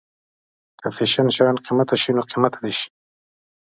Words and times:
که 0.79 0.87
فیشن 0.95 1.27
شيان 1.35 1.57
قیمته 1.65 1.95
شي 2.01 2.11
نو 2.15 2.21
قیمته 2.31 2.59
دې 2.63 2.71
شي. 2.77 2.87